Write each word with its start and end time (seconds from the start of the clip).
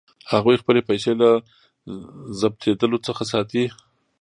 هغوی 0.31 0.55
خپلې 0.61 0.81
پیسې 0.89 1.11
له 1.21 1.29
ضبظېدلو 2.39 2.97
څخه 3.07 3.23
ساتي. 3.31 3.63